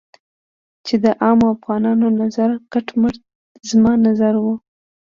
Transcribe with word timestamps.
چې 0.85 0.95
د 1.03 1.05
عامو 1.23 1.47
افغانانو 1.55 2.07
نظر 2.21 2.49
کټ 2.71 2.87
مټ 3.01 3.15
زما 3.69 3.93
نظر 4.07 4.33
و. 4.43 4.45